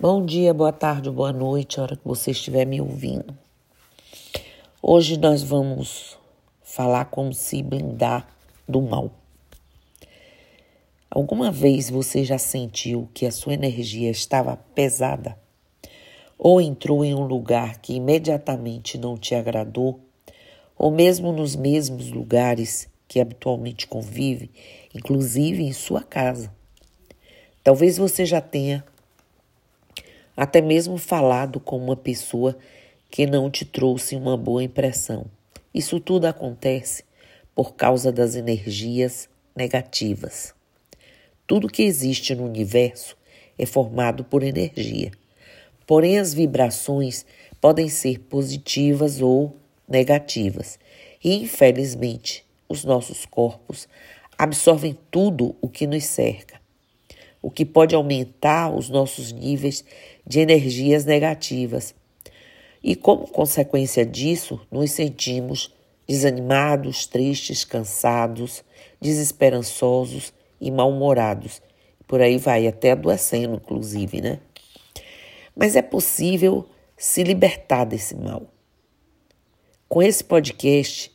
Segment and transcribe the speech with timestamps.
[0.00, 3.36] Bom dia, boa tarde, boa noite, a hora que você estiver me ouvindo.
[4.80, 6.16] Hoje nós vamos
[6.62, 8.28] falar como se blindar
[8.68, 9.10] do mal.
[11.10, 15.36] Alguma vez você já sentiu que a sua energia estava pesada?
[16.38, 19.98] Ou entrou em um lugar que imediatamente não te agradou?
[20.76, 24.48] Ou mesmo nos mesmos lugares que habitualmente convive,
[24.94, 26.54] inclusive em sua casa?
[27.64, 28.84] Talvez você já tenha
[30.38, 32.56] até mesmo falado com uma pessoa
[33.10, 35.26] que não te trouxe uma boa impressão.
[35.74, 37.02] Isso tudo acontece
[37.56, 40.54] por causa das energias negativas.
[41.44, 43.16] Tudo que existe no universo
[43.58, 45.10] é formado por energia.
[45.84, 47.26] Porém, as vibrações
[47.60, 49.56] podem ser positivas ou
[49.88, 50.78] negativas.
[51.24, 53.88] E, infelizmente, os nossos corpos
[54.38, 56.57] absorvem tudo o que nos cerca
[57.40, 59.84] o que pode aumentar os nossos níveis
[60.26, 61.94] de energias negativas.
[62.82, 65.74] E como consequência disso, nos sentimos
[66.06, 68.64] desanimados, tristes, cansados,
[69.00, 71.60] desesperançosos e mal-humorados.
[72.06, 74.40] Por aí vai, até adoecendo, inclusive, né?
[75.54, 78.46] Mas é possível se libertar desse mal.
[79.88, 81.12] Com esse podcast,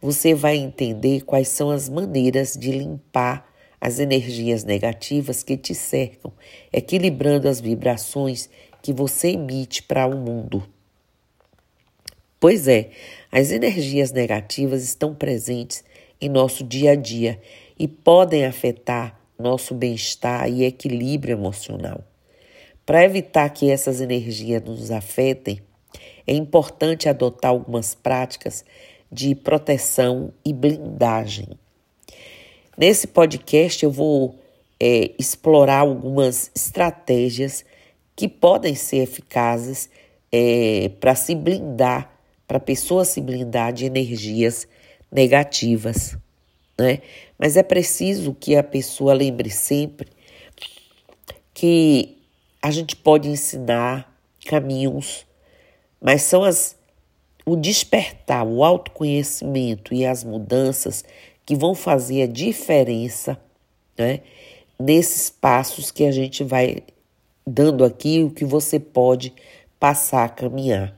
[0.00, 3.46] você vai entender quais são as maneiras de limpar
[3.80, 6.32] as energias negativas que te cercam,
[6.72, 8.48] equilibrando as vibrações
[8.82, 10.66] que você emite para o mundo.
[12.38, 12.90] Pois é,
[13.32, 15.82] as energias negativas estão presentes
[16.20, 17.40] em nosso dia a dia
[17.78, 22.04] e podem afetar nosso bem-estar e equilíbrio emocional.
[22.84, 25.60] Para evitar que essas energias nos afetem,
[26.26, 28.64] é importante adotar algumas práticas
[29.10, 31.48] de proteção e blindagem.
[32.76, 34.38] Nesse podcast eu vou
[34.78, 37.64] é, explorar algumas estratégias
[38.14, 39.88] que podem ser eficazes
[40.30, 42.10] é, para se blindar,
[42.46, 44.68] para a pessoa se blindar de energias
[45.10, 46.18] negativas,
[46.78, 47.00] né?
[47.38, 50.08] Mas é preciso que a pessoa lembre sempre
[51.54, 52.18] que
[52.60, 54.14] a gente pode ensinar
[54.44, 55.26] caminhos,
[56.00, 56.76] mas são as
[57.48, 61.04] o despertar, o autoconhecimento e as mudanças
[61.46, 63.40] que vão fazer a diferença
[63.96, 64.20] né,
[64.78, 66.82] nesses passos que a gente vai
[67.46, 69.32] dando aqui, o que você pode
[69.78, 70.92] passar a caminhar.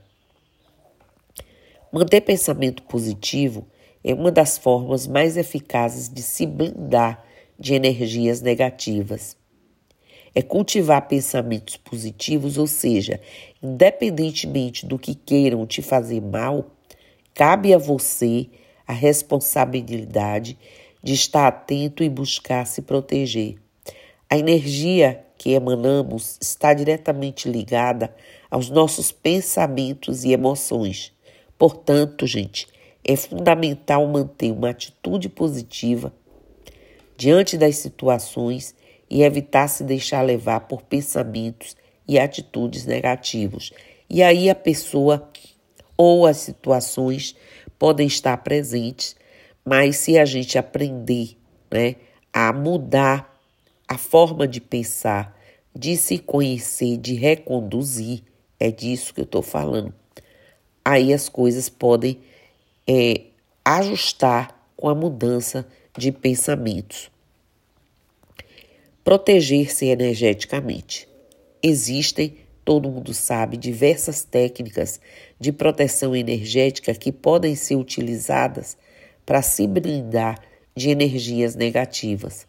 [1.92, 3.66] Manter pensamento positivo
[4.02, 7.22] é uma das formas mais eficazes de se blindar
[7.58, 9.36] de energias negativas.
[10.34, 13.20] É cultivar pensamentos positivos, ou seja,
[13.62, 16.70] independentemente do que queiram te fazer mal,
[17.34, 18.48] cabe a você
[18.88, 20.58] a responsabilidade
[21.02, 23.56] de estar atento e buscar se proteger.
[24.30, 28.12] A energia que emanamos está diretamente ligada
[28.50, 31.12] aos nossos pensamentos e emoções.
[31.58, 32.66] Portanto, gente,
[33.04, 36.12] é fundamental manter uma atitude positiva
[37.16, 38.74] diante das situações
[39.10, 41.76] e evitar se deixar levar por pensamentos
[42.06, 43.72] e atitudes negativos.
[44.08, 45.30] E aí a pessoa
[45.96, 47.34] ou as situações
[47.78, 49.14] podem estar presentes,
[49.64, 51.36] mas se a gente aprender
[51.70, 51.96] né,
[52.32, 53.38] a mudar
[53.86, 55.38] a forma de pensar,
[55.74, 58.22] de se conhecer, de reconduzir,
[58.58, 59.94] é disso que eu estou falando.
[60.84, 62.18] Aí as coisas podem
[62.86, 63.22] é,
[63.64, 65.66] ajustar com a mudança
[65.96, 67.10] de pensamentos.
[69.04, 71.08] Proteger-se energeticamente.
[71.62, 75.00] Existem todo mundo sabe, diversas técnicas
[75.40, 78.76] de proteção energética que podem ser utilizadas
[79.24, 80.38] para se blindar
[80.76, 82.46] de energias negativas.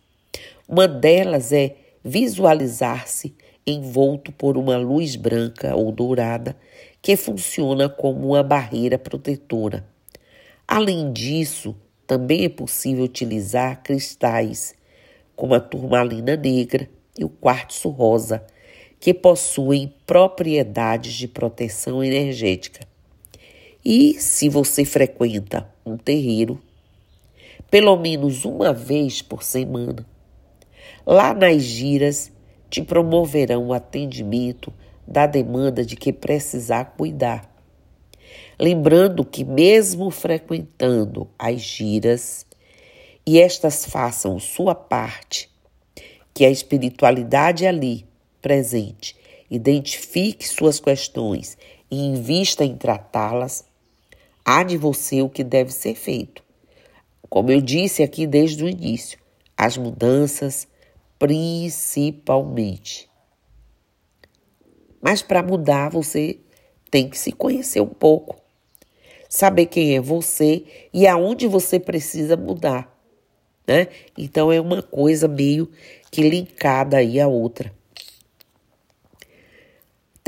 [0.68, 3.34] Uma delas é visualizar-se
[3.66, 6.54] envolto por uma luz branca ou dourada
[7.02, 9.88] que funciona como uma barreira protetora.
[10.68, 11.74] Além disso,
[12.06, 14.76] também é possível utilizar cristais,
[15.34, 18.46] como a turmalina negra e o quartzo rosa
[19.00, 22.86] que possuem propriedades de proteção energética.
[23.84, 26.62] E se você frequenta um terreiro,
[27.72, 30.06] pelo menos uma vez por semana,
[31.06, 32.32] lá nas giras
[32.70, 34.74] te promoverão o atendimento
[35.08, 37.50] da demanda de que precisar cuidar.
[38.60, 42.46] Lembrando que, mesmo frequentando as giras,
[43.26, 45.50] e estas façam sua parte,
[46.34, 48.09] que a espiritualidade ali
[48.42, 49.16] presente,
[49.50, 51.58] identifique suas questões
[51.90, 53.66] e invista em tratá-las,
[54.46, 56.44] há de você o que deve ser feito.
[57.30, 59.20] Como eu disse aqui desde o início,
[59.58, 60.68] as mudanças
[61.20, 63.10] principalmente.
[65.02, 66.40] Mas para mudar, você
[66.90, 68.38] tem que se conhecer um pouco.
[69.28, 72.98] Saber quem é você e aonde você precisa mudar.
[73.68, 73.88] Né?
[74.18, 75.70] Então é uma coisa meio
[76.10, 77.72] que linkada aí a outra.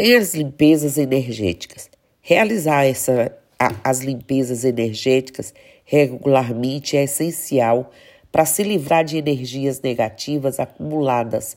[0.04, 1.88] Tem as limpezas energéticas.
[2.22, 5.54] Realizar essa, a, as limpezas energéticas
[5.86, 7.92] regularmente é essencial
[8.32, 11.56] para se livrar de energias negativas acumuladas.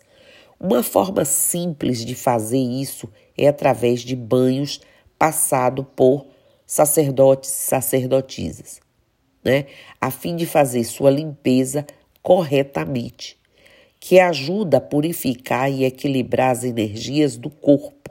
[0.60, 4.78] Uma forma simples de fazer isso é através de banhos
[5.18, 6.26] passado por
[6.66, 8.78] sacerdotes e sacerdotisas,
[9.42, 9.64] né?
[9.98, 11.86] A fim de fazer sua limpeza
[12.22, 13.38] corretamente,
[13.98, 18.03] que ajuda a purificar e equilibrar as energias do corpo.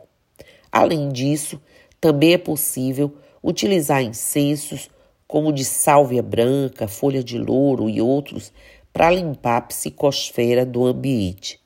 [0.73, 1.61] Além disso,
[2.01, 4.89] também é possível utilizar incensos
[5.27, 8.51] como de sálvia branca, folha de louro e outros,
[8.91, 11.59] para limpar a psicosfera do ambiente.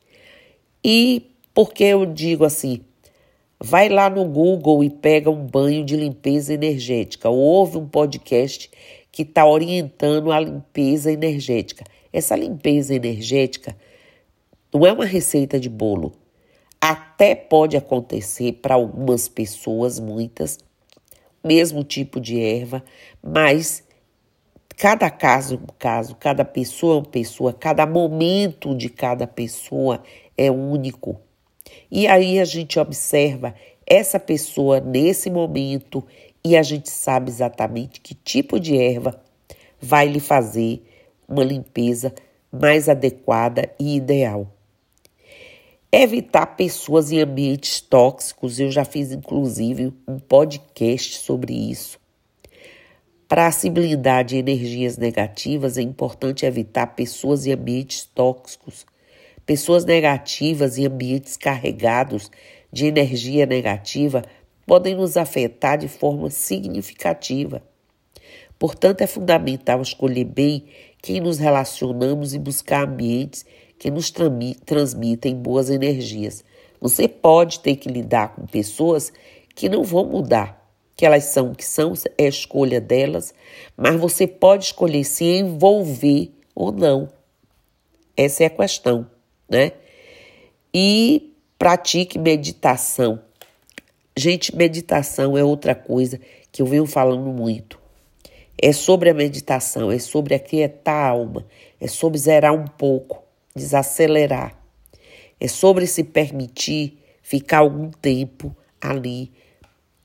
[0.83, 2.81] E por que eu digo assim?
[3.57, 7.29] Vai lá no Google e pega um banho de limpeza energética.
[7.29, 8.69] Ou ouve um podcast
[9.09, 11.85] que está orientando a limpeza energética.
[12.11, 13.73] Essa limpeza energética
[14.73, 16.13] não é uma receita de bolo.
[16.79, 20.59] Até pode acontecer para algumas pessoas, muitas,
[21.43, 22.83] mesmo tipo de erva,
[23.21, 23.83] mas
[24.77, 30.03] cada caso é um caso, cada pessoa é uma pessoa, cada momento de cada pessoa
[30.37, 31.19] é único.
[31.89, 36.05] E aí a gente observa essa pessoa nesse momento
[36.43, 39.19] e a gente sabe exatamente que tipo de erva
[39.81, 40.83] vai lhe fazer
[41.27, 42.13] uma limpeza
[42.51, 44.56] mais adequada e ideal.
[45.89, 51.97] Evitar pessoas em ambientes tóxicos, eu já fiz inclusive um podcast sobre isso.
[53.25, 58.85] Para se blindar de energias negativas, é importante evitar pessoas em ambientes tóxicos.
[59.45, 62.29] Pessoas negativas em ambientes carregados
[62.69, 64.23] de energia negativa
[64.65, 67.63] podem nos afetar de forma significativa.
[68.59, 70.65] Portanto, é fundamental escolher bem
[71.01, 73.45] quem nos relacionamos e buscar ambientes
[73.77, 74.11] que nos
[74.65, 76.43] transmitem boas energias.
[76.79, 79.11] Você pode ter que lidar com pessoas
[79.55, 83.33] que não vão mudar, que elas são o que são, é a escolha delas,
[83.75, 87.09] mas você pode escolher se envolver ou não.
[88.15, 89.07] Essa é a questão,
[89.49, 89.71] né?
[90.73, 93.21] E pratique meditação.
[94.15, 96.19] Gente, meditação é outra coisa
[96.51, 97.79] que eu venho falando muito.
[98.59, 101.45] É sobre a meditação, é sobre aquietar a alma,
[101.79, 103.23] é sobre zerar um pouco,
[103.57, 104.57] desacelerar.
[105.39, 109.33] É sobre se permitir ficar algum tempo ali,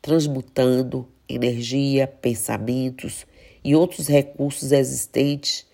[0.01, 3.25] transmutando energia, pensamentos
[3.63, 5.65] e outros recursos existentes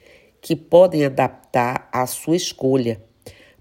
[0.40, 3.02] que podem adaptar à sua escolha,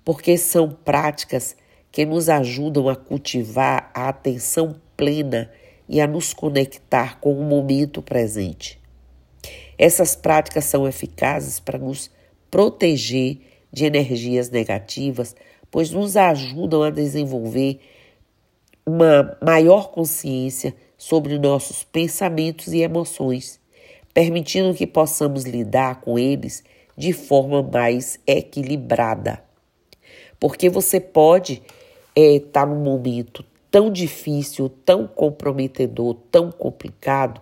[0.03, 1.55] porque são práticas
[1.91, 5.49] que nos ajudam a cultivar a atenção plena
[5.87, 8.79] e a nos conectar com o momento presente.
[9.77, 12.11] Essas práticas são eficazes para nos
[12.49, 13.39] proteger
[13.77, 15.35] de energias negativas,
[15.69, 17.79] pois nos ajudam a desenvolver
[18.83, 23.59] uma maior consciência sobre nossos pensamentos e emoções,
[24.15, 26.63] permitindo que possamos lidar com eles
[26.97, 29.43] de forma mais equilibrada.
[30.39, 31.61] Porque você pode
[32.15, 37.39] estar é, tá num momento tão difícil, tão comprometedor, tão complicado,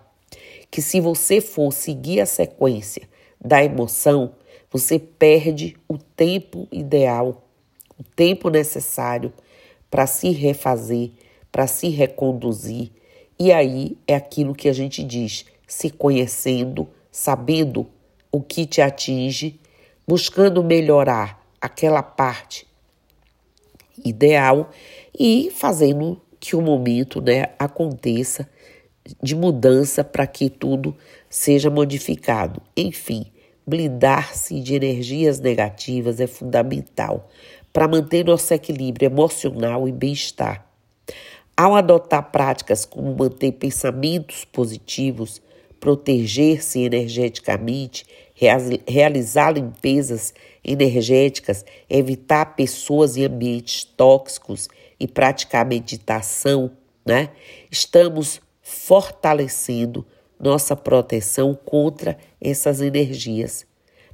[0.70, 3.08] que se você for seguir a sequência
[3.42, 4.34] da emoção,
[4.70, 7.44] você perde o tempo ideal,
[7.98, 9.32] o tempo necessário
[9.90, 11.10] para se refazer,
[11.50, 12.92] para se reconduzir.
[13.38, 17.86] E aí é aquilo que a gente diz: se conhecendo, sabendo
[18.30, 19.58] o que te atinge,
[20.06, 22.66] buscando melhorar aquela parte
[24.04, 24.70] ideal
[25.18, 28.48] e fazendo que o momento né, aconteça
[29.22, 30.96] de mudança para que tudo
[31.30, 32.60] seja modificado.
[32.76, 33.26] Enfim,
[33.66, 37.28] blindar-se de energias negativas é fundamental
[37.72, 40.64] para manter nosso equilíbrio emocional e bem-estar.
[41.56, 45.42] Ao adotar práticas como manter pensamentos positivos,
[45.80, 48.06] proteger-se energeticamente,
[48.86, 50.32] realizar limpezas
[50.64, 54.68] energéticas, evitar pessoas e ambientes tóxicos
[54.98, 56.70] e praticar meditação,
[57.04, 57.30] né?
[57.70, 60.06] Estamos fortalecendo
[60.38, 63.66] nossa proteção contra essas energias.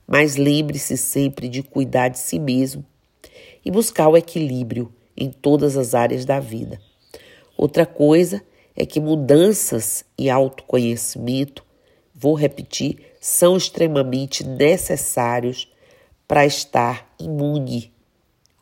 [0.07, 2.85] Mas lembre-se sempre de cuidar de si mesmo
[3.65, 6.81] e buscar o equilíbrio em todas as áreas da vida.
[7.57, 8.43] Outra coisa
[8.75, 11.65] é que mudanças e autoconhecimento,
[12.15, 15.71] vou repetir, são extremamente necessários
[16.27, 17.93] para estar imune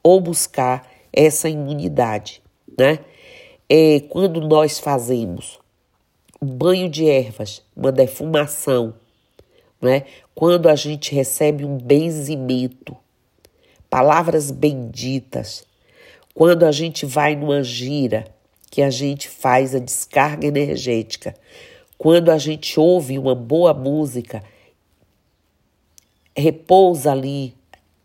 [0.03, 2.43] ou buscar essa imunidade,
[2.79, 2.99] né?
[3.71, 5.61] é, quando nós fazemos
[6.47, 8.95] banho de ervas, uma defumação,
[9.81, 10.05] né?
[10.35, 12.97] quando a gente recebe um benzimento,
[13.89, 15.65] palavras benditas,
[16.35, 18.27] quando a gente vai numa gira,
[18.71, 21.35] que a gente faz a descarga energética,
[21.99, 24.43] quando a gente ouve uma boa música,
[26.35, 27.55] repousa ali,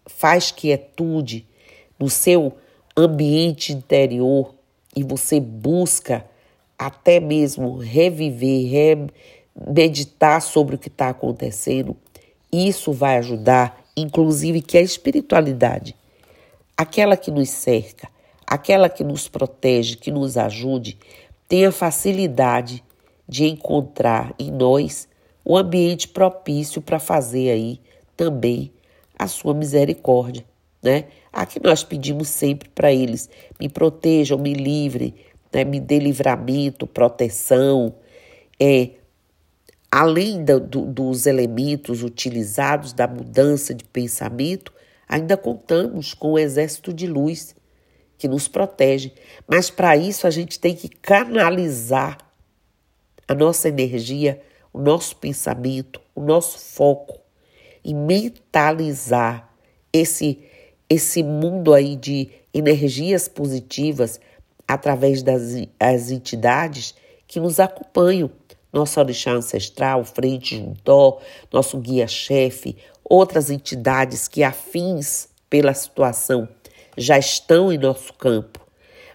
[0.06, 1.46] faz quietude
[1.98, 2.58] no seu
[2.98, 4.54] ambiente interior
[4.96, 6.25] e você busca
[6.77, 9.08] até mesmo reviver,
[9.67, 11.96] meditar sobre o que está acontecendo,
[12.51, 15.96] isso vai ajudar, inclusive, que a espiritualidade,
[16.77, 18.10] aquela que nos cerca,
[18.46, 20.98] aquela que nos protege, que nos ajude,
[21.48, 22.84] tenha facilidade
[23.27, 25.08] de encontrar em nós
[25.44, 27.79] o ambiente propício para fazer aí
[28.15, 28.72] também
[29.17, 30.46] a sua misericórdia,
[30.82, 31.05] né?
[31.32, 33.29] Aqui nós pedimos sempre para eles:
[33.60, 35.13] me protejam, me livrem,
[35.56, 35.64] né?
[35.64, 37.96] me dê livramento, proteção.
[38.60, 38.90] É,
[39.90, 44.74] além do, dos elementos utilizados da mudança de pensamento,
[45.08, 47.56] ainda contamos com o exército de luz
[48.18, 49.14] que nos protege.
[49.48, 52.18] Mas para isso a gente tem que canalizar
[53.26, 54.42] a nossa energia,
[54.74, 57.22] o nosso pensamento, o nosso foco
[57.82, 59.50] e mentalizar
[59.94, 60.44] esse
[60.88, 64.20] esse mundo aí de energias positivas
[64.67, 66.95] através das as entidades
[67.27, 68.29] que nos acompanham.
[68.72, 71.19] Nosso orixá ancestral, Frente Juntó,
[71.51, 76.48] nosso guia-chefe, outras entidades que afins pela situação
[76.98, 78.60] já estão em nosso campo.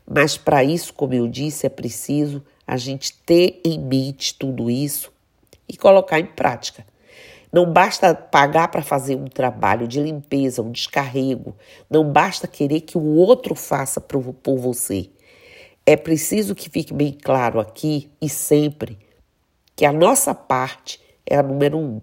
[0.06, 5.12] Mas para isso, como eu disse, é preciso a gente ter em mente tudo isso
[5.68, 6.84] e colocar em prática.
[7.52, 11.54] Não basta pagar para fazer um trabalho de limpeza, um descarrego.
[11.88, 15.10] Não basta querer que o outro faça por você.
[15.90, 18.96] É preciso que fique bem claro aqui e sempre
[19.74, 22.00] que a nossa parte é a número um.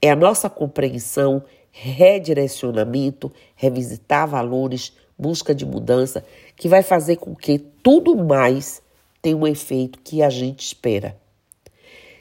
[0.00, 6.24] É a nossa compreensão, redirecionamento, revisitar valores, busca de mudança,
[6.56, 8.80] que vai fazer com que tudo mais
[9.20, 11.14] tenha um efeito que a gente espera.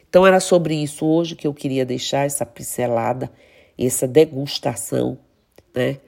[0.09, 3.31] Então era sobre isso hoje que eu queria deixar essa pincelada,
[3.79, 5.17] essa degustação,
[5.73, 5.99] né?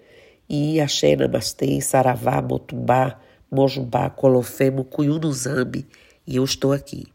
[0.50, 3.23] E axé, namastê, saravá, motumbá,
[3.54, 5.86] mojubá, colofemo, cuyunuzambi,
[6.26, 7.06] e eu estou aqui.